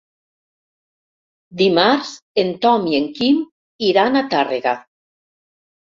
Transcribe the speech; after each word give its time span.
Dimarts 1.59 2.13
en 2.45 2.51
Tom 2.65 2.89
i 2.95 2.97
en 3.03 3.05
Quim 3.19 3.45
iran 3.93 4.19
a 4.23 4.29
Tàrrega. 4.33 4.79